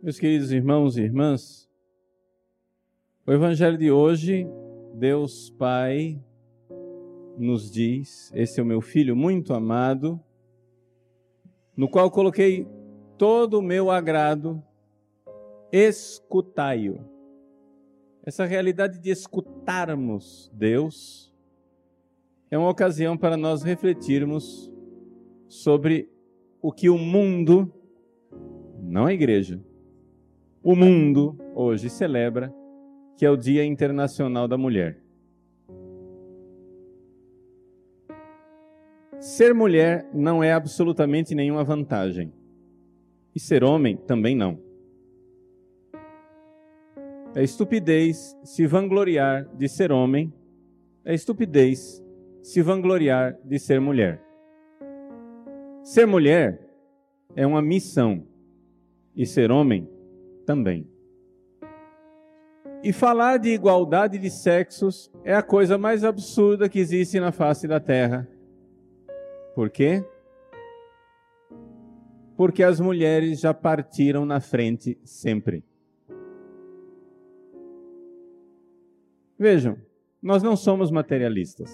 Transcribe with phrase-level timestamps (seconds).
[0.00, 1.68] Meus queridos irmãos e irmãs,
[3.26, 4.46] o Evangelho de hoje,
[4.94, 6.22] Deus Pai
[7.36, 10.20] nos diz: Esse é o meu filho muito amado,
[11.76, 12.64] no qual coloquei
[13.18, 14.62] todo o meu agrado,
[15.72, 17.00] escutai-o.
[18.22, 21.34] Essa realidade de escutarmos Deus
[22.52, 24.72] é uma ocasião para nós refletirmos
[25.48, 26.08] sobre
[26.62, 27.74] o que o mundo,
[28.80, 29.60] não a igreja,
[30.70, 32.54] o mundo hoje celebra,
[33.16, 35.02] que é o Dia Internacional da Mulher.
[39.18, 42.30] Ser mulher não é absolutamente nenhuma vantagem.
[43.34, 44.58] E ser homem também não.
[47.34, 50.30] É estupidez se vangloriar de ser homem,
[51.02, 52.04] é estupidez
[52.42, 54.22] se vangloriar de ser mulher.
[55.82, 56.60] Ser mulher
[57.34, 58.22] é uma missão
[59.16, 59.88] e ser homem
[60.48, 60.88] também.
[62.82, 67.68] E falar de igualdade de sexos é a coisa mais absurda que existe na face
[67.68, 68.26] da terra.
[69.54, 70.02] Por quê?
[72.34, 75.62] Porque as mulheres já partiram na frente sempre.
[79.38, 79.76] Vejam,
[80.22, 81.70] nós não somos materialistas.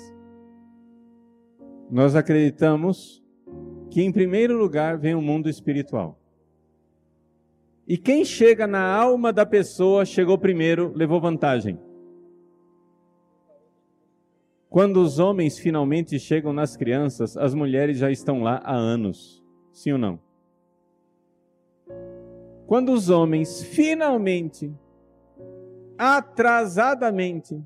[1.89, 3.23] Nós acreditamos
[3.89, 6.24] que, em primeiro lugar, vem o mundo espiritual.
[7.87, 11.79] E quem chega na alma da pessoa chegou primeiro, levou vantagem.
[14.71, 19.45] Quando os homens finalmente chegam nas crianças, as mulheres já estão lá há anos.
[19.73, 20.19] Sim ou não?
[22.67, 24.75] Quando os homens finalmente,
[25.99, 27.63] atrasadamente,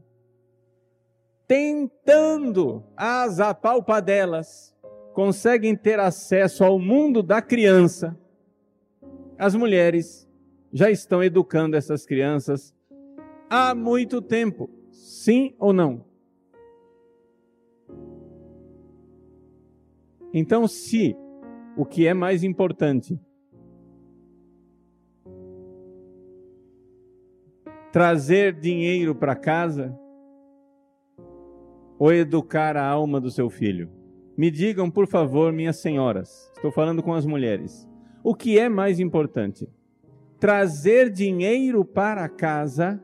[1.47, 4.77] tentando as apalpadelas,
[5.15, 8.19] conseguem ter acesso ao mundo da criança,
[9.39, 10.29] as mulheres
[10.73, 12.75] já estão educando essas crianças
[13.49, 14.69] há muito tempo.
[14.91, 16.05] Sim ou não?
[20.35, 21.17] Então, se
[21.77, 23.19] o que é mais importante
[27.91, 29.99] trazer dinheiro para casa
[31.99, 33.91] ou educar a alma do seu filho?
[34.37, 37.89] Me digam, por favor, minhas senhoras, estou falando com as mulheres.
[38.29, 39.67] O que é mais importante?
[40.39, 43.03] Trazer dinheiro para casa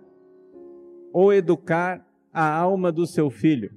[1.15, 3.73] ou educar a alma do seu filho?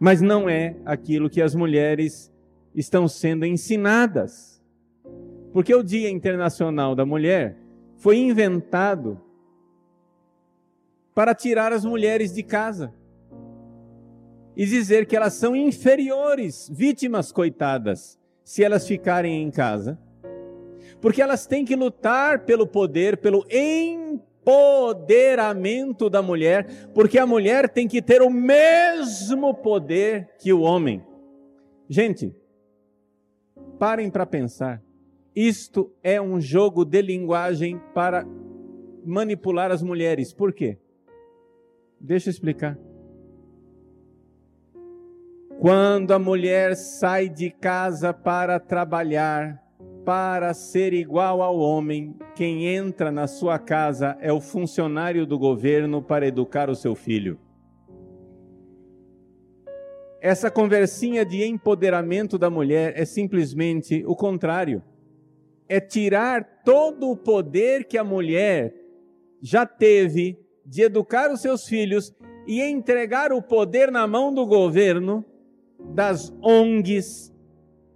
[0.00, 2.28] Mas não é aquilo que as mulheres
[2.74, 4.60] estão sendo ensinadas.
[5.52, 7.56] Porque o Dia Internacional da Mulher
[7.98, 9.16] foi inventado
[11.14, 12.92] para tirar as mulheres de casa
[14.58, 19.96] e dizer que elas são inferiores, vítimas coitadas, se elas ficarem em casa.
[21.00, 27.86] Porque elas têm que lutar pelo poder, pelo empoderamento da mulher, porque a mulher tem
[27.86, 31.06] que ter o mesmo poder que o homem.
[31.88, 32.34] Gente,
[33.78, 34.82] parem para pensar.
[35.36, 38.26] Isto é um jogo de linguagem para
[39.06, 40.32] manipular as mulheres.
[40.32, 40.78] Por quê?
[42.00, 42.76] Deixa eu explicar.
[45.60, 49.60] Quando a mulher sai de casa para trabalhar,
[50.04, 56.00] para ser igual ao homem, quem entra na sua casa é o funcionário do governo
[56.00, 57.40] para educar o seu filho.
[60.20, 64.80] Essa conversinha de empoderamento da mulher é simplesmente o contrário.
[65.68, 68.72] É tirar todo o poder que a mulher
[69.42, 72.14] já teve de educar os seus filhos
[72.46, 75.24] e entregar o poder na mão do governo
[75.78, 77.32] das ONGs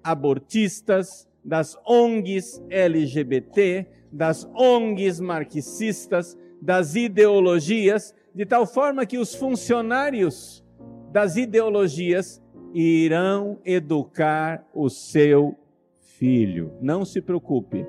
[0.02, 10.64] abortistas, das ONGs LGBT, das ONGs marxistas, das ideologias, de tal forma que os funcionários
[11.10, 12.42] das ideologias
[12.72, 15.56] irão educar o seu
[16.18, 16.72] filho.
[16.80, 17.86] Não se preocupe.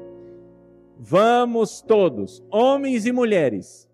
[0.99, 3.89] Vamos todos, homens e mulheres,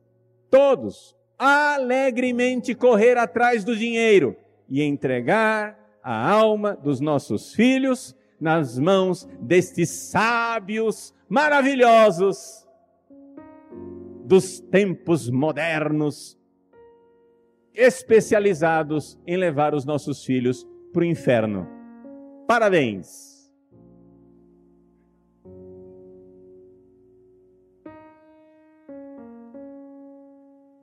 [0.50, 4.35] todos, alegremente correr atrás do dinheiro
[4.68, 12.68] e entregar a alma dos nossos filhos nas mãos destes sábios maravilhosos
[14.25, 16.40] dos tempos modernos,
[17.74, 21.68] especializados em levar os nossos filhos para o inferno.
[22.48, 23.30] Parabéns!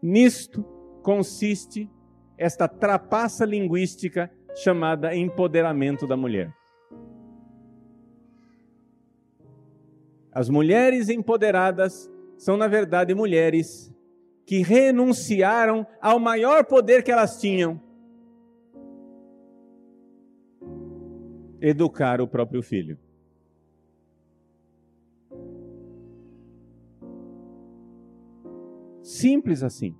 [0.02, 0.62] Nisto
[1.02, 1.90] consiste
[2.38, 6.50] esta trapaça linguística chamada empoderamento da mulher.
[10.32, 13.94] As mulheres empoderadas são, na verdade, mulheres
[14.46, 17.80] que renunciaram ao maior poder que elas tinham
[21.60, 22.98] educar o próprio filho.
[29.02, 29.94] Simples assim.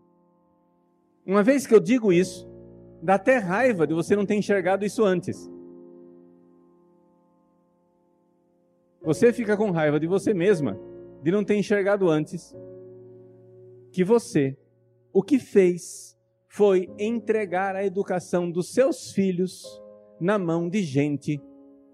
[1.25, 2.49] Uma vez que eu digo isso,
[3.03, 5.51] dá até raiva de você não ter enxergado isso antes.
[9.03, 10.79] Você fica com raiva de você mesma,
[11.23, 12.55] de não ter enxergado antes
[13.93, 14.57] que você,
[15.13, 16.15] o que fez
[16.49, 19.63] foi entregar a educação dos seus filhos
[20.21, 21.41] na mão de gente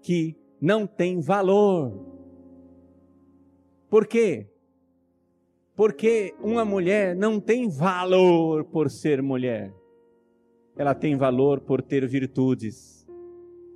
[0.01, 1.93] que não tem valor.
[3.89, 4.49] Por quê?
[5.75, 9.73] Porque uma mulher não tem valor por ser mulher.
[10.75, 13.07] Ela tem valor por ter virtudes,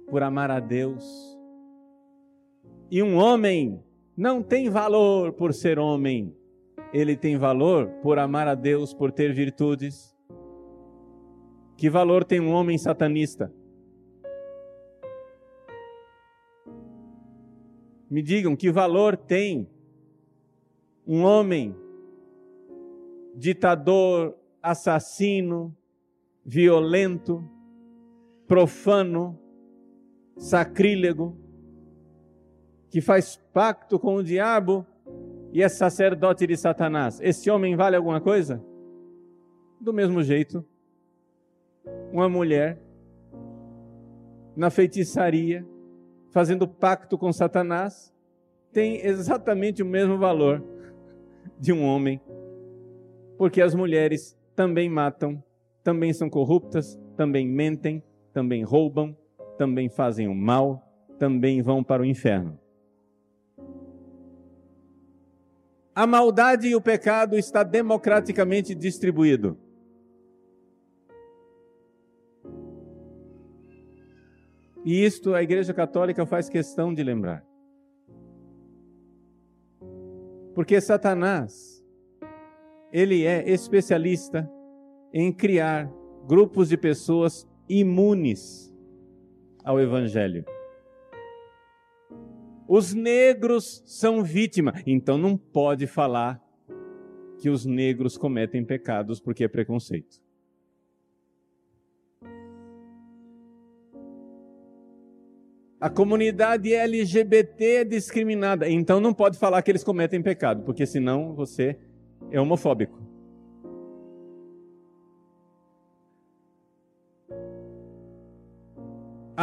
[0.09, 1.27] por amar a Deus
[2.89, 3.83] e um homem
[4.15, 6.33] não tem valor por ser homem,
[6.93, 10.15] ele tem valor por amar a Deus, por ter virtudes.
[11.75, 13.53] Que valor tem um homem satanista?
[18.09, 19.69] Me digam, que valor tem
[21.05, 21.75] um homem
[23.35, 24.33] ditador,
[24.63, 25.75] assassino,
[26.47, 27.43] violento,
[28.47, 29.37] profano,
[30.37, 31.37] sacrílego?
[32.89, 34.85] que faz pacto com o diabo
[35.51, 38.63] e é sacerdote de Satanás, esse homem vale alguma coisa?
[39.79, 40.65] Do mesmo jeito,
[42.11, 42.81] uma mulher
[44.55, 45.65] na feitiçaria,
[46.31, 48.13] fazendo pacto com Satanás,
[48.71, 50.63] tem exatamente o mesmo valor
[51.59, 52.21] de um homem,
[53.37, 55.43] porque as mulheres também matam,
[55.87, 58.03] também são corruptas, também mentem,
[58.33, 59.15] também roubam,
[59.57, 60.83] também fazem o mal,
[61.17, 62.59] também vão para o inferno.
[65.95, 69.57] a maldade e o pecado está democraticamente distribuído.
[74.83, 77.45] E isto a Igreja Católica faz questão de lembrar.
[80.53, 81.81] Porque Satanás,
[82.91, 84.47] ele é especialista
[85.19, 85.91] em criar
[86.27, 88.71] grupos de pessoas imunes
[89.63, 90.45] ao Evangelho.
[92.67, 96.39] Os negros são vítima, então não pode falar
[97.39, 100.21] que os negros cometem pecados porque é preconceito.
[105.81, 111.33] A comunidade LGBT é discriminada, então não pode falar que eles cometem pecado, porque senão
[111.33, 111.75] você
[112.29, 113.06] é homofóbico.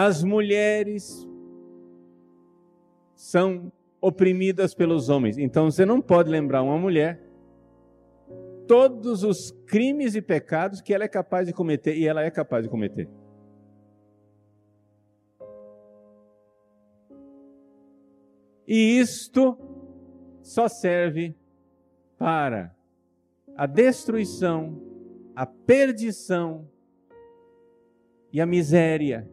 [0.07, 1.27] As mulheres
[3.15, 3.73] são
[4.03, 5.39] oprimidas pelos homens.
[5.39, 7.23] Então você não pode lembrar uma mulher
[8.69, 12.65] todos os crimes e pecados que ela é capaz de cometer e ela é capaz
[12.65, 13.09] de cometer.
[18.69, 19.57] E isto
[20.43, 21.35] só serve
[22.19, 22.77] para
[23.57, 24.79] a destruição,
[25.35, 26.69] a perdição
[28.31, 29.33] e a miséria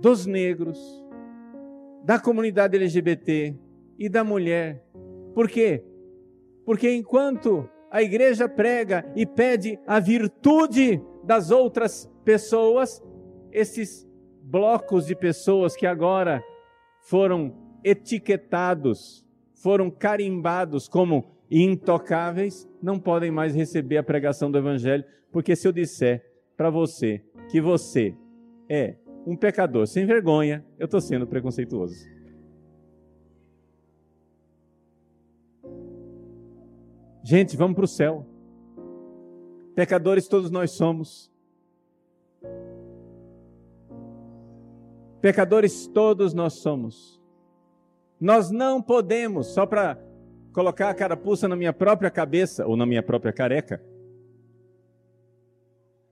[0.00, 0.78] dos negros,
[2.04, 3.56] da comunidade LGBT
[3.98, 4.84] e da mulher.
[5.34, 5.84] Por quê?
[6.64, 13.02] Porque enquanto a igreja prega e pede a virtude das outras pessoas,
[13.50, 14.06] esses
[14.42, 16.42] blocos de pessoas que agora
[17.00, 19.24] foram etiquetados,
[19.54, 25.72] foram carimbados como intocáveis, não podem mais receber a pregação do Evangelho, porque se eu
[25.72, 26.24] disser
[26.56, 28.14] para você que você
[28.68, 28.96] é
[29.26, 32.06] um pecador sem vergonha, eu estou sendo preconceituoso.
[37.24, 38.24] Gente, vamos para o céu.
[39.74, 41.28] Pecadores todos nós somos.
[45.20, 47.20] Pecadores todos nós somos.
[48.20, 49.98] Nós não podemos, só para
[50.52, 53.82] colocar a carapuça na minha própria cabeça ou na minha própria careca,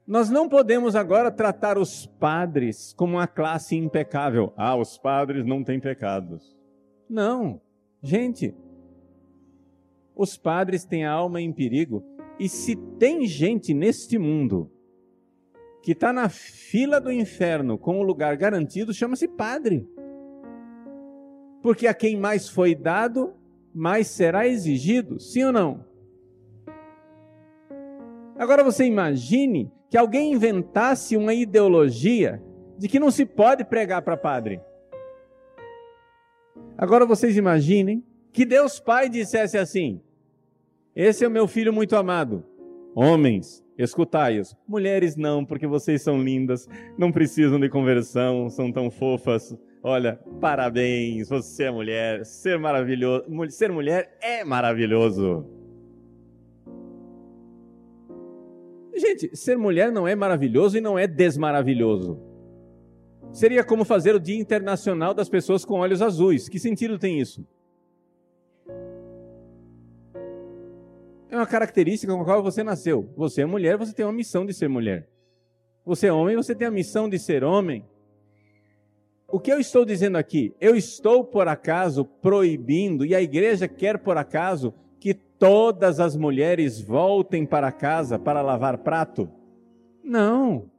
[0.06, 4.52] nós não podemos agora tratar os padres como uma classe impecável.
[4.56, 6.54] Ah, os padres não têm pecados.
[7.08, 7.60] Não.
[8.02, 8.54] Gente,
[10.14, 12.04] os padres têm a alma em perigo.
[12.38, 14.70] E se tem gente neste mundo
[15.82, 19.88] que está na fila do inferno com o lugar garantido, chama-se padre.
[21.62, 23.34] Porque a quem mais foi dado,
[23.74, 25.84] mais será exigido, sim ou não?
[28.36, 32.42] Agora você imagine que alguém inventasse uma ideologia
[32.76, 34.60] de que não se pode pregar para padre.
[36.76, 40.00] Agora vocês imaginem Que Deus Pai dissesse assim:
[40.96, 42.44] Esse é o meu filho muito amado.
[42.92, 44.56] Homens, escutai-os.
[44.66, 49.56] Mulheres não, porque vocês são lindas, não precisam de conversão, são tão fofas.
[49.80, 55.63] Olha, parabéns, você é mulher, ser maravilhoso, ser mulher é maravilhoso.
[58.96, 62.20] Gente, ser mulher não é maravilhoso e não é desmaravilhoso.
[63.32, 66.48] Seria como fazer o Dia Internacional das Pessoas com Olhos Azuis.
[66.48, 67.44] Que sentido tem isso?
[71.28, 73.12] É uma característica com a qual você nasceu.
[73.16, 75.08] Você é mulher, você tem uma missão de ser mulher.
[75.84, 77.84] Você é homem, você tem a missão de ser homem.
[79.26, 80.54] O que eu estou dizendo aqui?
[80.60, 84.72] Eu estou, por acaso, proibindo, e a igreja quer, por acaso,
[85.44, 89.28] todas as mulheres voltem para casa para lavar prato?
[90.02, 90.70] Não.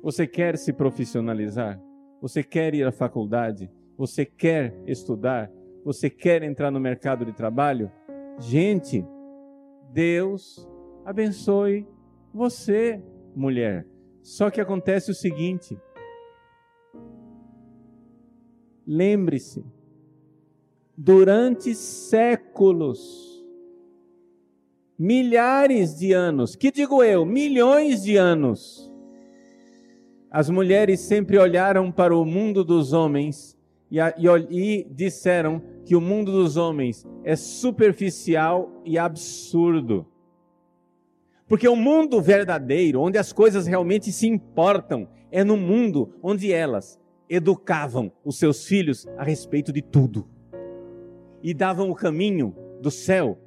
[0.00, 1.82] Você quer se profissionalizar?
[2.22, 3.68] Você quer ir à faculdade?
[3.96, 5.50] Você quer estudar?
[5.84, 7.90] Você quer entrar no mercado de trabalho?
[8.38, 9.04] Gente,
[9.90, 10.64] Deus
[11.04, 11.84] abençoe
[12.32, 13.02] você,
[13.34, 13.84] mulher.
[14.22, 15.76] Só que acontece o seguinte:
[18.86, 19.66] lembre-se,
[21.00, 23.40] durante séculos,
[24.98, 28.92] milhares de anos, que digo eu, milhões de anos,
[30.28, 33.56] as mulheres sempre olharam para o mundo dos homens
[33.88, 40.04] e, e, e disseram que o mundo dos homens é superficial e absurdo.
[41.46, 47.00] Porque o mundo verdadeiro, onde as coisas realmente se importam, é no mundo onde elas
[47.30, 50.28] educavam os seus filhos a respeito de tudo
[51.42, 53.38] e davam o caminho do céu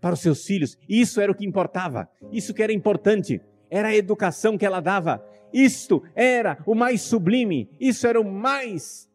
[0.00, 0.78] para os seus filhos.
[0.88, 5.24] Isso era o que importava, isso que era importante, era a educação que ela dava.
[5.52, 9.08] Isto era o mais sublime, isso era o mais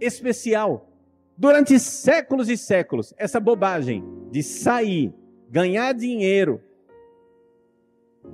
[0.00, 0.88] especial.
[1.36, 5.14] Durante séculos e séculos, essa bobagem de sair,
[5.48, 6.60] ganhar dinheiro,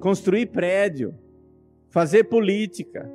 [0.01, 1.15] construir prédio,
[1.89, 3.11] fazer política,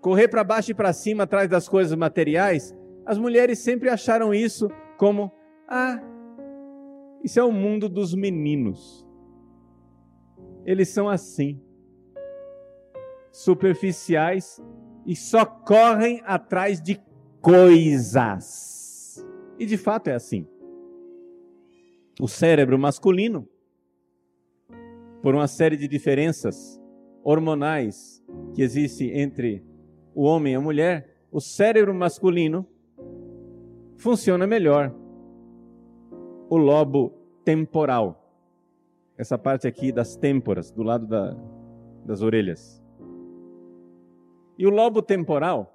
[0.00, 2.74] correr para baixo e para cima atrás das coisas materiais,
[3.08, 5.32] as mulheres sempre acharam isso como:
[5.66, 5.98] ah,
[7.24, 9.02] isso é o mundo dos meninos.
[10.66, 11.58] Eles são assim,
[13.32, 14.62] superficiais
[15.06, 17.00] e só correm atrás de
[17.40, 19.26] coisas.
[19.58, 20.46] E de fato é assim.
[22.20, 23.48] O cérebro masculino,
[25.22, 26.78] por uma série de diferenças
[27.24, 28.22] hormonais
[28.54, 29.64] que existem entre
[30.14, 32.68] o homem e a mulher, o cérebro masculino
[33.98, 34.94] funciona melhor.
[36.48, 37.12] O lobo
[37.44, 38.24] temporal.
[39.16, 41.36] Essa parte aqui das têmporas, do lado da,
[42.04, 42.82] das orelhas.
[44.56, 45.74] E o lobo temporal,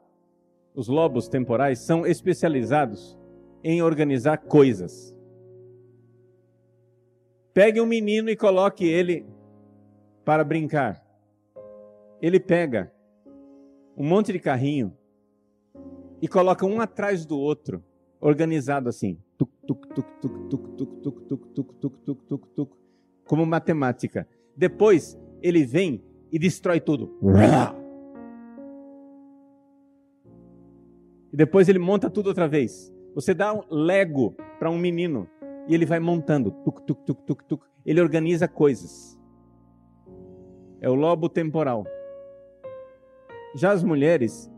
[0.74, 3.20] os lobos temporais, são especializados
[3.63, 5.15] em organizar coisas.
[7.53, 9.25] Pegue um menino e coloque ele
[10.25, 11.06] para brincar.
[12.22, 12.92] Ele pega
[13.96, 14.98] um monte de carrinho
[16.22, 17.84] e coloca um atrás do outro
[18.24, 22.72] organizado assim, tuc, tuc, tuc, tuc, tuc, tuc, tuc, tuc, tuc, tuc, tuc, tuc, tuc,
[23.25, 24.25] como matemática.
[24.56, 26.01] Depois ele vem
[26.32, 27.20] e destrói tudo.
[31.34, 32.94] E depois ele monta tudo outra vez.
[33.13, 35.27] Você dá um Lego para um menino
[35.68, 37.63] e ele vai montando, tuc, tuc, tuc, tuc, tuc.
[37.86, 39.20] Ele organiza coisas.
[40.80, 41.86] É o lobo temporal.
[43.56, 44.50] Já as mulheres,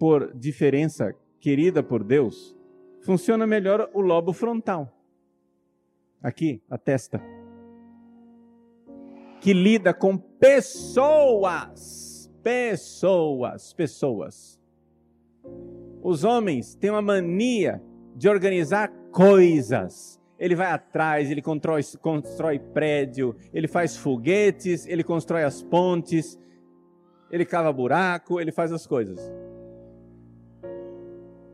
[0.00, 2.56] por diferença querida por Deus,
[3.02, 4.90] funciona melhor o lobo frontal.
[6.22, 7.22] Aqui, a testa.
[9.42, 11.70] Que lida com pessoas.
[12.42, 14.58] Pessoas, pessoas.
[16.02, 17.82] Os homens têm uma mania
[18.16, 20.18] de organizar coisas.
[20.38, 26.40] Ele vai atrás, ele constrói, constrói prédio, ele faz foguetes, ele constrói as pontes,
[27.30, 29.20] ele cava buraco, ele faz as coisas.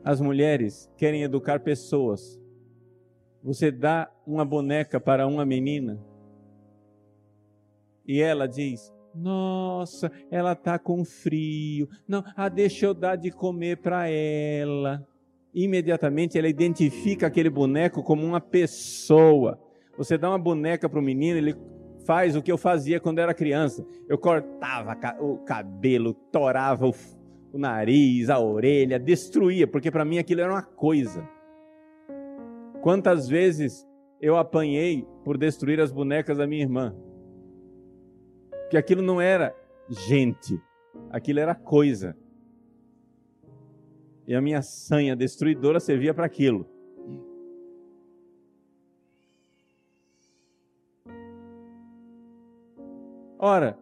[0.07, 2.41] As mulheres querem educar pessoas.
[3.43, 6.01] Você dá uma boneca para uma menina
[8.07, 11.89] e ela diz: Nossa, ela está com frio.
[12.07, 15.05] Não, ah, deixa eu dar de comer para ela.
[15.53, 19.61] Imediatamente ela identifica aquele boneco como uma pessoa.
[19.99, 21.57] Você dá uma boneca para o menino, ele
[22.07, 23.85] faz o que eu fazia quando era criança.
[24.09, 26.93] Eu cortava o cabelo, torava o
[27.57, 31.27] o nariz, a orelha, destruía, porque para mim aquilo era uma coisa.
[32.83, 33.89] Quantas vezes
[34.21, 36.95] eu apanhei por destruir as bonecas da minha irmã?
[38.71, 39.57] Que aquilo não era
[39.89, 40.61] gente,
[41.11, 42.17] aquilo era coisa.
[44.27, 46.69] E a minha sanha destruidora servia para aquilo.
[53.39, 53.79] Ora,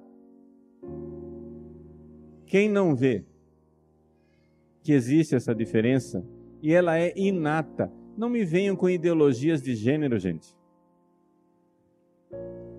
[2.47, 3.25] quem não vê
[4.85, 6.23] que existe essa diferença
[6.63, 10.55] e ela é inata, não me venham com ideologias de gênero, gente.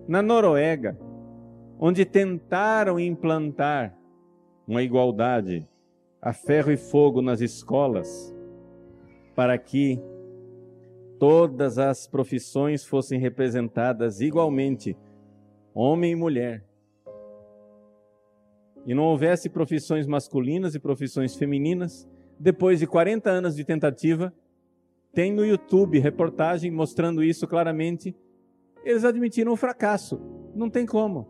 [0.07, 0.97] Na Noruega,
[1.79, 3.97] onde tentaram implantar
[4.67, 5.67] uma igualdade
[6.21, 8.35] a ferro e fogo nas escolas,
[9.35, 9.99] para que
[11.19, 14.95] todas as profissões fossem representadas igualmente,
[15.73, 16.63] homem e mulher.
[18.85, 22.07] E não houvesse profissões masculinas e profissões femininas,
[22.39, 24.33] depois de 40 anos de tentativa,
[25.13, 28.15] tem no YouTube reportagem mostrando isso claramente.
[28.83, 30.21] Eles admitiram o fracasso.
[30.53, 31.27] Não tem como.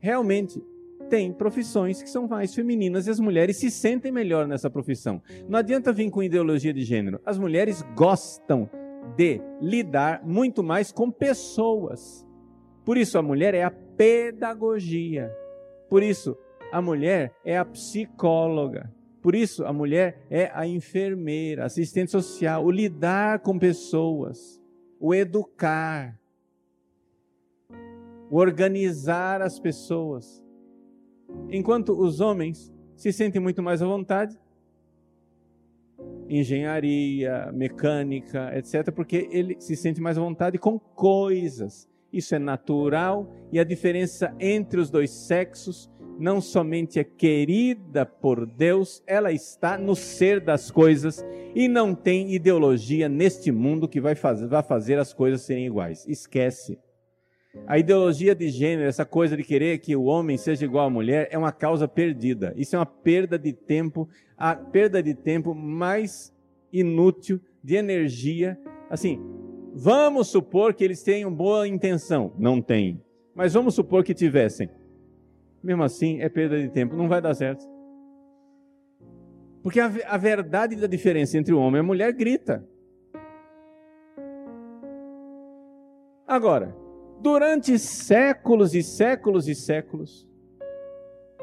[0.00, 0.64] Realmente,
[1.08, 5.22] tem profissões que são mais femininas e as mulheres se sentem melhor nessa profissão.
[5.48, 7.20] Não adianta vir com ideologia de gênero.
[7.24, 8.68] As mulheres gostam
[9.14, 12.26] de lidar muito mais com pessoas.
[12.84, 15.30] Por isso, a mulher é a pedagogia.
[15.88, 16.36] Por isso,
[16.72, 18.92] a mulher é a psicóloga.
[19.22, 24.62] Por isso, a mulher é a enfermeira, assistente social, o lidar com pessoas,
[25.00, 26.16] o educar,
[28.30, 30.42] o organizar as pessoas.
[31.50, 34.38] Enquanto os homens se sentem muito mais à vontade,
[36.28, 41.88] engenharia, mecânica, etc., porque ele se sente mais à vontade com coisas.
[42.12, 48.46] Isso é natural e a diferença entre os dois sexos não somente é querida por
[48.46, 54.14] Deus, ela está no ser das coisas e não tem ideologia neste mundo que vai
[54.14, 56.06] fazer, vai fazer as coisas serem iguais.
[56.06, 56.78] Esquece.
[57.66, 61.28] A ideologia de gênero, essa coisa de querer que o homem seja igual à mulher,
[61.30, 62.52] é uma causa perdida.
[62.56, 66.32] Isso é uma perda de tempo, a perda de tempo mais
[66.72, 68.58] inútil, de energia.
[68.90, 69.20] Assim,
[69.74, 72.32] vamos supor que eles tenham boa intenção.
[72.38, 73.02] Não tem.
[73.34, 74.68] Mas vamos supor que tivessem
[75.62, 77.64] mesmo assim é perda de tempo, não vai dar certo.
[79.62, 82.64] Porque a, a verdade da diferença entre o homem e a mulher grita.
[86.26, 86.76] Agora,
[87.20, 90.28] durante séculos e séculos e séculos,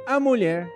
[0.05, 0.69] a mulher,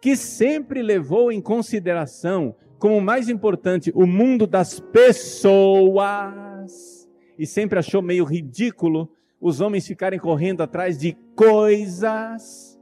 [0.00, 5.96] que sempre levou em consideração como mais importante o mundo das pessoas,
[7.38, 12.78] e sempre achou meio ridículo os homens ficarem correndo atrás de coisas,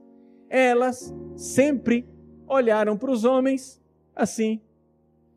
[0.49, 2.07] elas sempre
[2.47, 3.83] olharam para os homens
[4.15, 4.61] assim,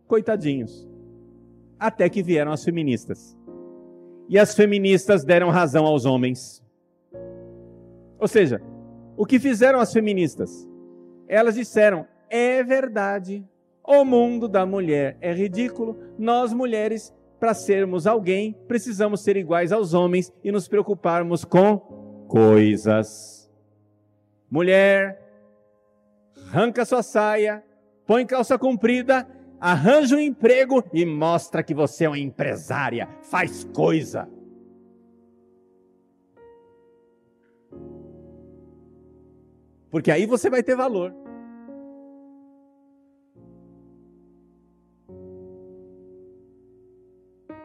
[0.07, 0.87] coitadinhos.
[1.79, 3.37] Até que vieram as feministas.
[4.29, 6.63] E as feministas deram razão aos homens.
[8.19, 8.61] Ou seja,
[9.15, 10.67] o que fizeram as feministas?
[11.27, 13.47] Elas disseram: é verdade,
[13.83, 19.93] o mundo da mulher é ridículo, nós mulheres para sermos alguém, precisamos ser iguais aos
[19.93, 21.77] homens e nos preocuparmos com
[22.27, 23.49] coisas.
[24.49, 25.21] Mulher,
[26.47, 27.63] arranca sua saia,
[28.05, 29.27] põe calça comprida,
[29.59, 34.27] arranja um emprego e mostra que você é uma empresária, faz coisa.
[39.89, 41.26] Porque aí você vai ter valor.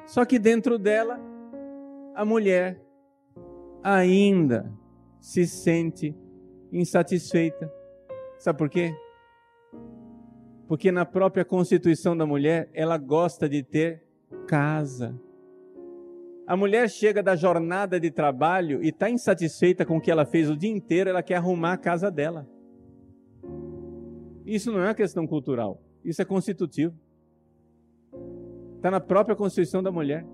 [0.06, 1.20] Só que dentro dela,
[2.14, 2.80] a mulher
[3.82, 4.70] ainda
[5.20, 6.14] se sente
[6.72, 7.70] insatisfeita.
[8.38, 8.94] Sabe por quê?
[10.66, 14.02] Porque na própria constituição da mulher, ela gosta de ter
[14.46, 15.18] casa.
[16.46, 20.50] A mulher chega da jornada de trabalho e está insatisfeita com o que ela fez
[20.50, 22.48] o dia inteiro, ela quer arrumar a casa dela.
[24.44, 26.94] Isso não é uma questão cultural, isso é constitutivo.
[28.82, 30.26] Está na própria constituição da mulher.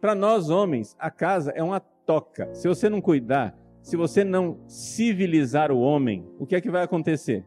[0.00, 2.54] Para nós homens, a casa é uma toca.
[2.54, 6.84] Se você não cuidar, se você não civilizar o homem, o que é que vai
[6.84, 7.44] acontecer?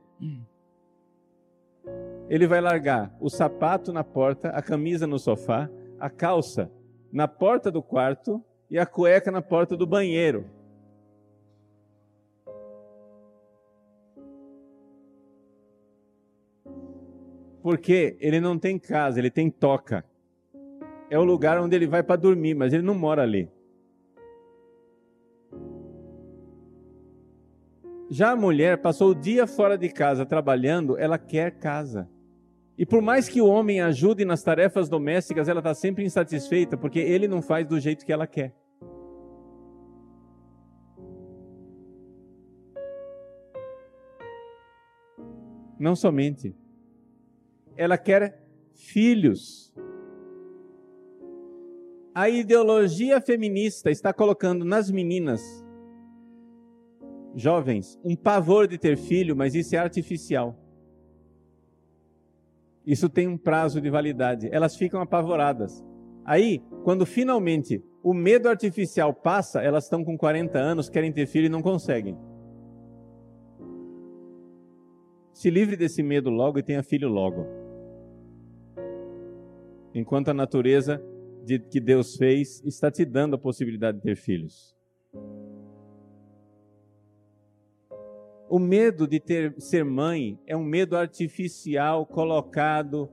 [2.27, 6.69] Ele vai largar o sapato na porta, a camisa no sofá, a calça
[7.09, 10.45] na porta do quarto e a cueca na porta do banheiro.
[17.63, 20.03] Porque ele não tem casa, ele tem toca.
[21.09, 23.49] É o lugar onde ele vai para dormir, mas ele não mora ali.
[28.09, 32.09] Já a mulher passou o dia fora de casa trabalhando, ela quer casa.
[32.77, 36.99] E por mais que o homem ajude nas tarefas domésticas, ela está sempre insatisfeita porque
[36.99, 38.53] ele não faz do jeito que ela quer.
[45.79, 46.53] Não somente.
[47.75, 49.73] Ela quer filhos.
[52.13, 55.41] A ideologia feminista está colocando nas meninas
[57.35, 60.55] jovens um pavor de ter filho, mas isso é artificial.
[62.85, 64.49] Isso tem um prazo de validade.
[64.51, 65.83] Elas ficam apavoradas.
[66.25, 71.45] Aí, quando finalmente o medo artificial passa, elas estão com 40 anos, querem ter filho
[71.45, 72.17] e não conseguem.
[75.33, 77.62] Se livre desse medo logo e tenha filho logo.
[79.93, 81.01] Enquanto a natureza
[81.45, 84.75] de, que Deus fez está te dando a possibilidade de ter filhos.
[88.49, 93.09] O medo de ter, ser mãe é um medo artificial colocado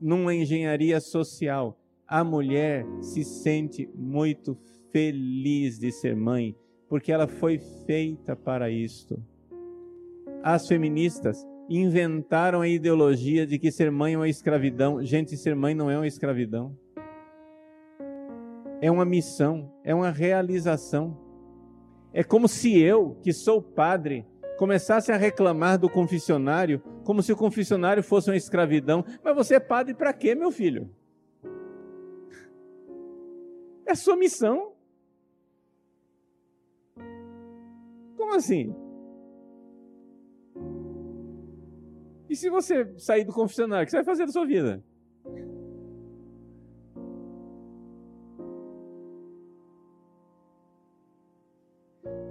[0.00, 1.78] numa engenharia social.
[2.06, 4.56] A mulher se sente muito
[4.92, 6.54] feliz de ser mãe,
[6.88, 9.22] porque ela foi feita para isto.
[10.42, 15.02] As feministas inventaram a ideologia de que ser mãe é uma escravidão.
[15.04, 16.76] Gente, ser mãe não é uma escravidão.
[18.80, 21.18] É uma missão, é uma realização.
[22.12, 24.26] É como se eu, que sou padre,
[24.58, 29.04] começasse a reclamar do confessionário como se o confessionário fosse uma escravidão.
[29.22, 30.90] Mas você é padre para quê, meu filho?
[33.86, 34.72] É sua missão.
[38.16, 38.74] Como assim?
[42.28, 44.82] E se você sair do confessionário, o que você vai fazer da sua vida?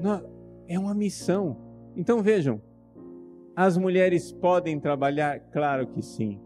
[0.01, 0.21] Não,
[0.67, 1.57] é uma missão.
[1.95, 2.61] Então vejam,
[3.55, 5.39] as mulheres podem trabalhar?
[5.51, 6.39] Claro que sim.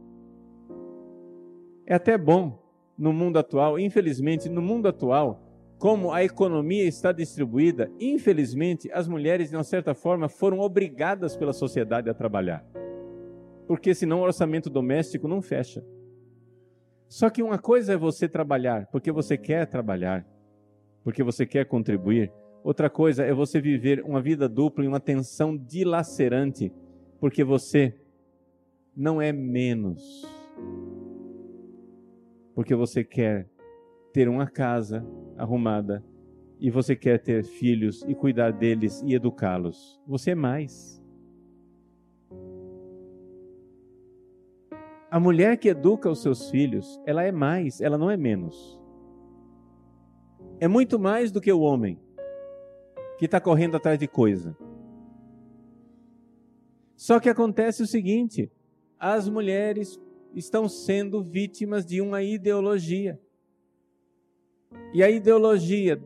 [1.86, 2.60] É até bom
[2.98, 5.42] no mundo atual, infelizmente, no mundo atual,
[5.80, 11.54] como a economia está distribuída, infelizmente, as mulheres, de uma certa forma, foram obrigadas pela
[11.54, 12.64] sociedade a trabalhar.
[13.70, 15.86] Porque senão o orçamento doméstico não fecha.
[17.08, 20.28] Só que uma coisa é você trabalhar porque você quer trabalhar,
[21.04, 22.34] porque você quer contribuir.
[22.64, 26.74] Outra coisa é você viver uma vida dupla em uma tensão dilacerante,
[27.20, 27.94] porque você
[28.98, 30.26] não é menos.
[32.56, 33.48] Porque você quer
[34.12, 35.06] ter uma casa
[35.38, 36.04] arrumada
[36.60, 40.02] e você quer ter filhos e cuidar deles e educá-los.
[40.08, 40.99] Você é mais.
[45.12, 48.80] A mulher que educa os seus filhos, ela é mais, ela não é menos.
[50.60, 52.00] É muito mais do que o homem
[53.18, 54.56] que está correndo atrás de coisa.
[56.96, 58.52] Só que acontece o seguinte:
[59.00, 60.00] as mulheres
[60.36, 63.20] estão sendo vítimas de uma ideologia.
[64.94, 66.00] E a ideologia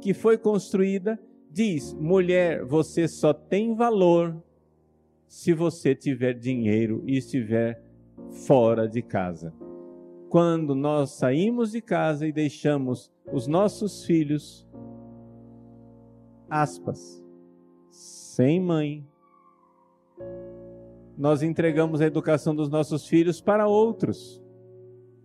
[0.00, 4.42] que foi construída diz: mulher, você só tem valor
[5.26, 7.85] se você tiver dinheiro e estiver
[8.46, 9.52] fora de casa.
[10.28, 14.66] Quando nós saímos de casa e deixamos os nossos filhos
[16.48, 17.22] aspas,
[17.90, 19.06] sem mãe,
[21.16, 24.42] nós entregamos a educação dos nossos filhos para outros.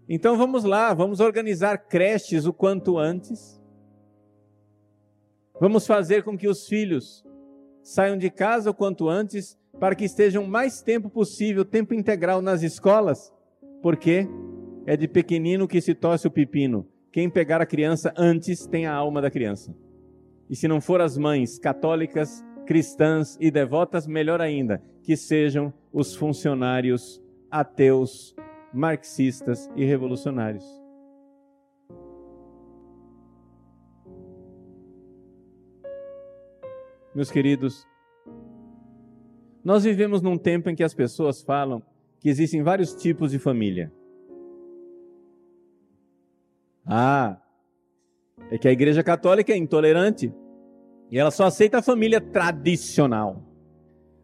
[0.08, 3.62] Então vamos lá, vamos organizar creches o quanto antes.
[5.60, 7.26] Vamos fazer com que os filhos
[7.84, 12.62] saiam de casa o quanto antes, para que estejam mais tempo possível, tempo integral nas
[12.62, 13.34] escolas,
[13.82, 14.28] porque
[14.86, 16.88] é de pequenino que se torce o pepino.
[17.12, 19.76] Quem pegar a criança antes tem a alma da criança.
[20.50, 26.16] E se não for as mães católicas, cristãs e devotas, melhor ainda, que sejam os
[26.16, 28.36] funcionários ateus,
[28.74, 30.66] marxistas e revolucionários.
[37.14, 37.86] Meus queridos,
[39.64, 41.82] nós vivemos num tempo em que as pessoas falam
[42.20, 43.92] que existem vários tipos de família.
[46.86, 47.42] Ah,
[48.50, 50.34] é que a Igreja Católica é intolerante.
[51.10, 53.44] E ela só aceita a família tradicional.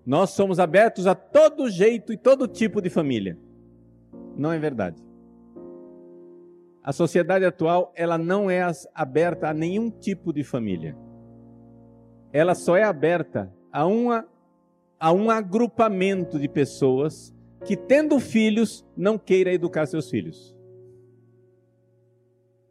[0.05, 3.37] Nós somos abertos a todo jeito e todo tipo de família.
[4.37, 5.03] Não é verdade.
[6.81, 8.61] A sociedade atual, ela não é
[8.95, 10.95] aberta a nenhum tipo de família.
[12.31, 14.25] Ela só é aberta a, uma,
[14.99, 17.33] a um agrupamento de pessoas
[17.65, 20.55] que, tendo filhos, não queira educar seus filhos.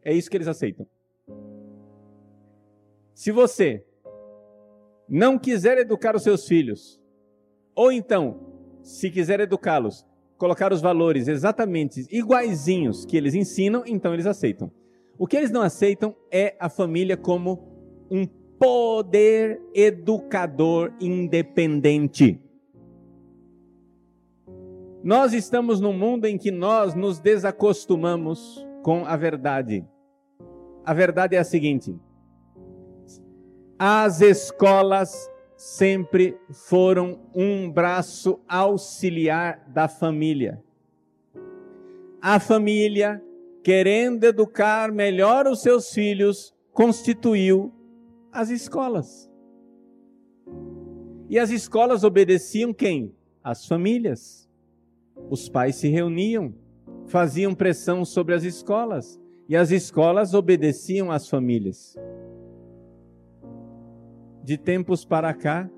[0.03, 0.87] É isso que eles aceitam.
[3.13, 3.85] Se você
[5.07, 6.99] não quiser educar os seus filhos,
[7.75, 8.39] ou então,
[8.81, 10.05] se quiser educá-los,
[10.37, 14.71] colocar os valores exatamente iguaizinhos que eles ensinam, então eles aceitam.
[15.17, 18.27] O que eles não aceitam é a família como um
[18.59, 22.39] poder educador independente.
[25.03, 29.85] Nós estamos num mundo em que nós nos desacostumamos com a verdade.
[30.83, 31.95] A verdade é a seguinte:
[33.77, 40.63] as escolas sempre foram um braço auxiliar da família.
[42.21, 43.21] A família,
[43.63, 47.71] querendo educar melhor os seus filhos, constituiu
[48.37, 49.27] as escolas.
[51.27, 53.15] E as escolas obedeciam quem?
[53.43, 54.47] As famílias.
[55.27, 56.53] Os pais se reuniam,
[57.07, 59.19] faziam pressão sobre as escolas,
[59.49, 61.97] e as escolas obedeciam às famílias
[64.43, 65.69] de tempos para cá,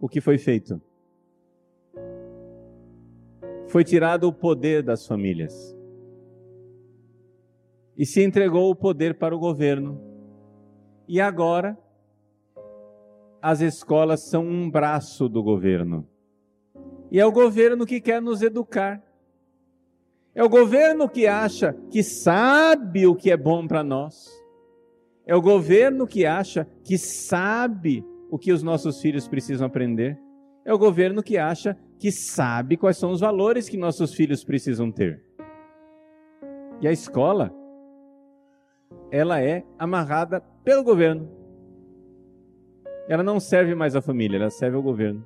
[0.00, 0.80] o que foi feito?
[3.68, 5.76] Foi tirado o poder das famílias.
[7.96, 10.13] E se entregou o poder para o governo.
[11.06, 11.78] E agora,
[13.40, 16.08] as escolas são um braço do governo.
[17.10, 19.02] E é o governo que quer nos educar.
[20.34, 24.28] É o governo que acha que sabe o que é bom para nós.
[25.26, 30.18] É o governo que acha que sabe o que os nossos filhos precisam aprender.
[30.64, 34.90] É o governo que acha que sabe quais são os valores que nossos filhos precisam
[34.90, 35.22] ter.
[36.80, 37.54] E a escola,
[39.10, 41.30] ela é amarrada pelo governo.
[43.08, 45.24] Ela não serve mais à família, ela serve ao governo.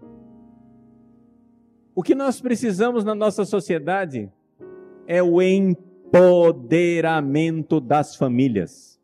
[1.95, 4.31] O que nós precisamos na nossa sociedade
[5.07, 9.01] é o empoderamento das famílias.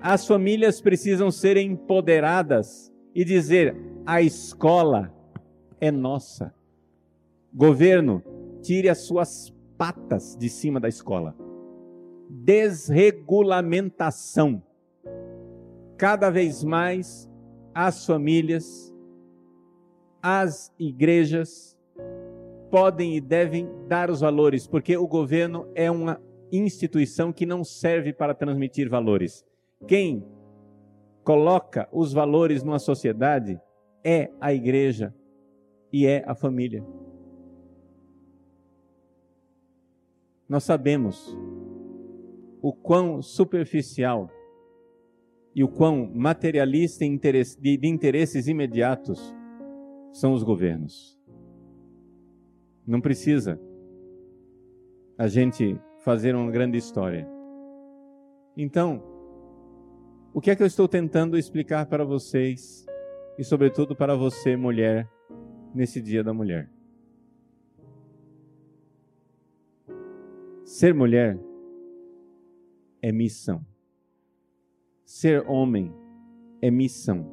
[0.00, 5.14] As famílias precisam ser empoderadas e dizer: a escola
[5.80, 6.54] é nossa.
[7.52, 8.22] Governo,
[8.62, 11.34] tire as suas patas de cima da escola.
[12.34, 14.62] Desregulamentação.
[15.96, 17.30] Cada vez mais
[17.74, 18.92] as famílias,
[20.20, 21.78] as igrejas
[22.70, 28.12] podem e devem dar os valores, porque o governo é uma instituição que não serve
[28.12, 29.44] para transmitir valores
[29.86, 30.24] quem
[31.24, 33.60] coloca os valores numa sociedade
[34.04, 35.14] é a igreja
[35.92, 36.84] e é a família.
[40.48, 41.36] Nós sabemos
[42.62, 44.30] o quão superficial
[45.52, 49.34] e o quão materialista de interesses imediatos
[50.12, 51.20] são os governos.
[52.86, 53.60] Não precisa
[55.18, 57.28] a gente fazer uma grande história.
[58.56, 59.02] Então,
[60.32, 62.86] o que é que eu estou tentando explicar para vocês
[63.36, 65.10] e, sobretudo, para você, mulher,
[65.74, 66.70] nesse Dia da Mulher?
[70.64, 71.38] Ser mulher
[73.02, 73.66] é missão.
[75.04, 75.92] Ser homem
[76.62, 77.26] é missão.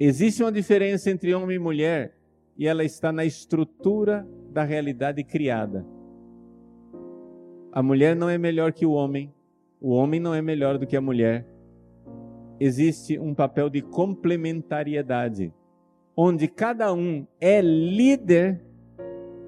[0.00, 2.16] Existe uma diferença entre homem e mulher
[2.56, 5.86] e ela está na estrutura da realidade criada.
[7.70, 9.32] A mulher não é melhor que o homem,
[9.80, 11.46] o homem não é melhor do que a mulher.
[12.58, 15.52] Existe um papel de complementariedade,
[16.16, 18.64] onde cada um é líder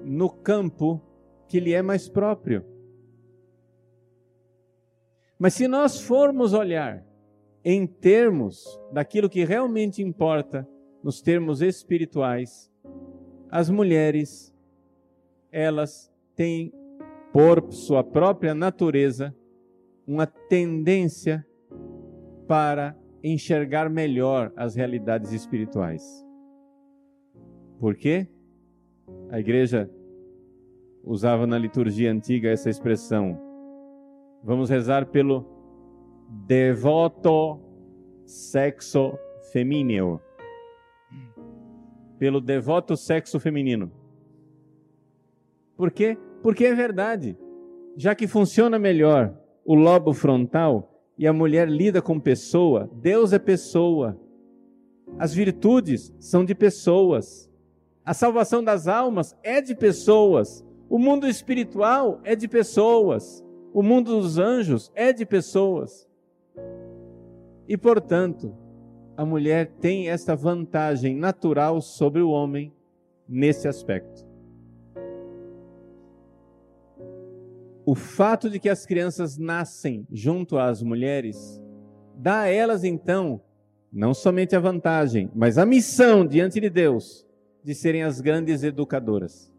[0.03, 1.01] no campo
[1.47, 2.74] que lhe é mais próprio.
[5.37, 7.05] Mas se nós formos olhar
[7.63, 10.67] em termos daquilo que realmente importa,
[11.03, 12.71] nos termos espirituais,
[13.49, 14.55] as mulheres,
[15.51, 16.73] elas têm,
[17.31, 19.35] por sua própria natureza,
[20.07, 21.45] uma tendência
[22.47, 26.03] para enxergar melhor as realidades espirituais.
[27.79, 28.27] Por quê?
[29.29, 29.89] A igreja
[31.03, 33.44] usava na liturgia antiga essa expressão.
[34.45, 35.43] Vamos rezar pelo
[36.45, 37.59] devoto
[38.27, 39.17] sexo
[39.51, 40.21] feminino.
[42.19, 43.91] Pelo devoto sexo feminino.
[45.75, 46.15] Por quê?
[46.43, 47.35] Porque é verdade.
[47.97, 53.39] Já que funciona melhor o lobo frontal e a mulher lida com pessoa, Deus é
[53.39, 54.15] pessoa.
[55.17, 57.51] As virtudes são de pessoas.
[58.05, 60.63] A salvação das almas é de pessoas.
[60.87, 63.43] O mundo espiritual é de pessoas.
[63.75, 66.07] O mundo dos anjos é de pessoas.
[67.67, 68.55] E, portanto,
[69.17, 72.71] a mulher tem esta vantagem natural sobre o homem
[73.27, 74.25] nesse aspecto.
[77.85, 81.61] o fato de que as crianças nascem junto às mulheres
[82.15, 83.39] dá a elas então
[83.93, 87.25] não somente a vantagem, mas a missão diante de Deus
[87.63, 89.54] de serem as grandes educadoras.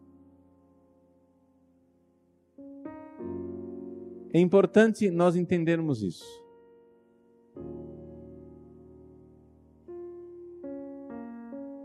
[4.32, 6.46] É importante nós entendermos isso.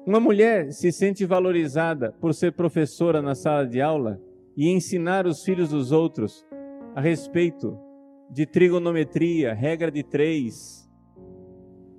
[0.05, 4.19] Uma mulher se sente valorizada por ser professora na sala de aula
[4.57, 6.45] e ensinar os filhos dos outros
[6.95, 7.77] a respeito
[8.29, 10.89] de trigonometria, regra de três,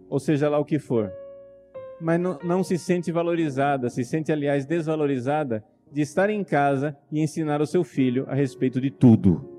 [0.09, 1.12] ou seja lá o que for.
[2.00, 7.20] Mas não, não se sente valorizada, se sente, aliás, desvalorizada de estar em casa e
[7.20, 9.52] ensinar o seu filho a respeito de tudo.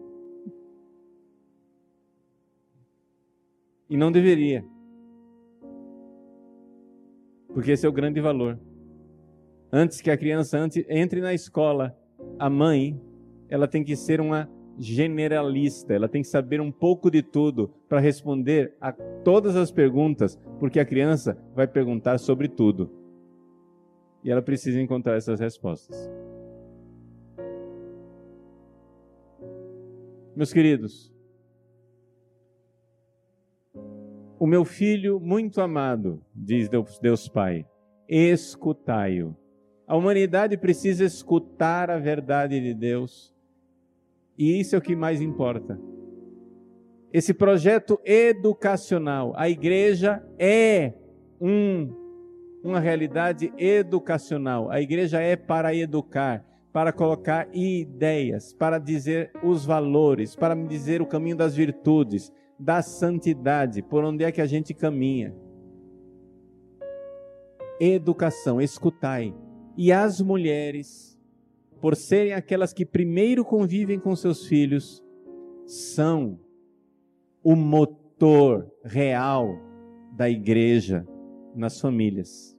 [3.89, 4.65] E não deveria.
[7.53, 8.59] Porque esse é o grande valor.
[9.71, 10.57] Antes que a criança
[10.89, 11.97] entre na escola,
[12.39, 12.99] a mãe,
[13.49, 17.99] ela tem que ser uma generalista, ela tem que saber um pouco de tudo para
[17.99, 22.89] responder a todas as perguntas, porque a criança vai perguntar sobre tudo.
[24.23, 26.09] E ela precisa encontrar essas respostas.
[30.35, 31.12] Meus queridos,
[34.43, 37.65] o meu filho muito amado, diz Deus, Pai,
[38.09, 39.33] escutai-o.
[39.87, 43.33] A humanidade precisa escutar a verdade de Deus
[44.37, 45.79] e isso é o que mais importa.
[47.13, 50.91] Esse projeto educacional, a igreja é
[51.39, 51.93] um,
[52.61, 54.69] uma realidade educacional.
[54.69, 61.07] A igreja é para educar, para colocar ideias, para dizer os valores, para dizer o
[61.07, 62.29] caminho das virtudes,
[62.63, 65.35] da santidade, por onde é que a gente caminha.
[67.79, 69.33] Educação, escutai.
[69.75, 71.13] E as mulheres
[71.83, 75.03] por serem aquelas que primeiro convivem com seus filhos,
[75.65, 76.39] são
[77.43, 79.59] o motor real
[80.15, 81.05] da igreja
[81.53, 82.57] nas famílias.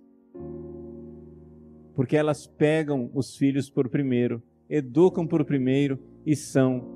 [1.95, 6.87] Porque elas pegam os filhos por primeiro, educam por primeiro e são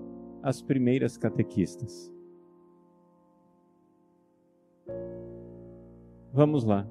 [0.42, 2.12] as primeiras catequistas.
[6.32, 6.86] Vamos lá.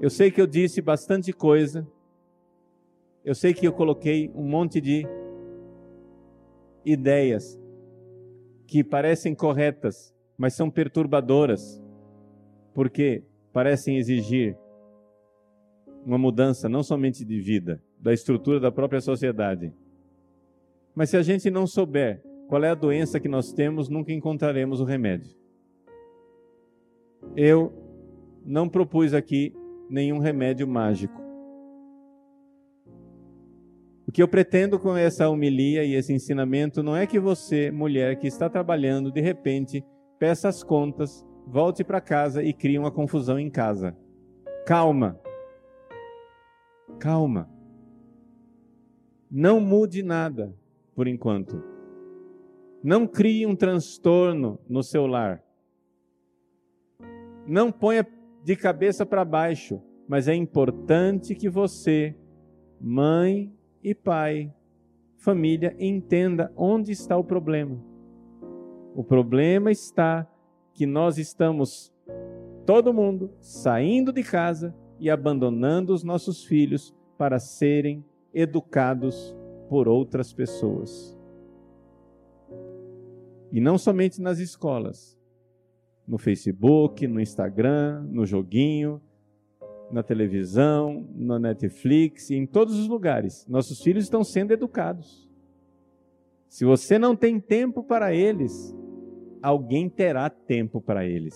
[0.00, 1.86] Eu sei que eu disse bastante coisa
[3.24, 5.06] eu sei que eu coloquei um monte de
[6.84, 7.58] ideias
[8.66, 11.82] que parecem corretas, mas são perturbadoras,
[12.74, 14.58] porque parecem exigir
[16.04, 19.72] uma mudança não somente de vida, da estrutura da própria sociedade.
[20.94, 24.82] Mas se a gente não souber qual é a doença que nós temos, nunca encontraremos
[24.82, 25.34] o remédio.
[27.34, 27.72] Eu
[28.44, 29.54] não propus aqui
[29.88, 31.22] nenhum remédio mágico.
[34.06, 38.16] O que eu pretendo com essa homilia e esse ensinamento não é que você, mulher
[38.16, 39.84] que está trabalhando, de repente
[40.18, 43.96] peça as contas, volte para casa e crie uma confusão em casa.
[44.66, 45.18] Calma.
[46.98, 47.50] Calma.
[49.30, 50.54] Não mude nada
[50.94, 51.62] por enquanto.
[52.82, 55.42] Não crie um transtorno no seu lar.
[57.46, 58.06] Não ponha
[58.44, 62.14] de cabeça para baixo, mas é importante que você,
[62.78, 63.50] mãe
[63.82, 64.52] e pai,
[65.16, 67.82] família, entenda onde está o problema.
[68.94, 70.30] O problema está
[70.74, 71.90] que nós estamos,
[72.66, 78.04] todo mundo, saindo de casa e abandonando os nossos filhos para serem
[78.34, 79.34] educados
[79.70, 81.16] por outras pessoas.
[83.50, 85.13] E não somente nas escolas,
[86.06, 89.00] no Facebook, no Instagram, no joguinho,
[89.90, 93.46] na televisão, na Netflix, em todos os lugares.
[93.48, 95.28] Nossos filhos estão sendo educados.
[96.48, 98.74] Se você não tem tempo para eles,
[99.42, 101.34] alguém terá tempo para eles.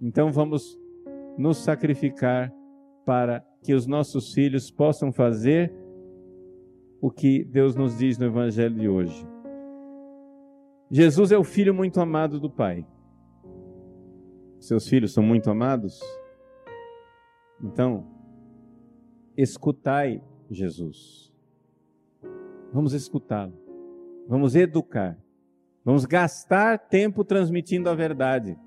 [0.00, 0.78] Então vamos
[1.38, 2.52] nos sacrificar
[3.04, 5.72] para que os nossos filhos possam fazer
[7.00, 9.35] o que Deus nos diz no Evangelho de hoje.
[10.90, 12.86] Jesus é o filho muito amado do Pai.
[14.60, 16.00] Seus filhos são muito amados?
[17.62, 18.06] Então,
[19.36, 21.32] escutai Jesus.
[22.72, 23.52] Vamos escutá-lo.
[24.28, 25.18] Vamos educar.
[25.84, 28.58] Vamos gastar tempo transmitindo a verdade.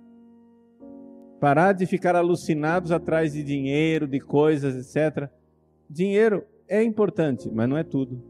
[1.39, 5.29] Parar de ficar alucinados atrás de dinheiro, de coisas, etc.
[5.89, 8.21] Dinheiro é importante, mas não é tudo.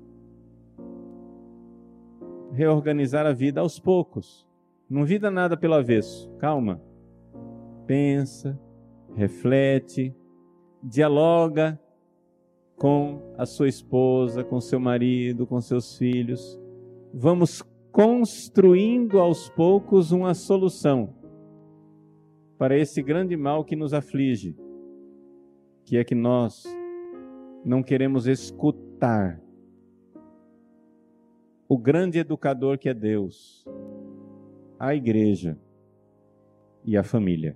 [2.51, 4.47] Reorganizar a vida aos poucos.
[4.89, 6.31] Não vida nada pelo avesso.
[6.37, 6.81] Calma
[7.89, 8.55] pensa,
[9.15, 10.15] reflete,
[10.83, 11.81] dialoga
[12.75, 16.61] com a sua esposa, com seu marido, com seus filhos.
[17.11, 21.15] Vamos construindo aos poucos uma solução
[22.59, 24.55] para esse grande mal que nos aflige,
[25.83, 26.63] que é que nós
[27.65, 29.41] não queremos escutar
[31.71, 33.63] o grande educador que é Deus,
[34.79, 35.55] a igreja
[36.83, 37.55] e a família.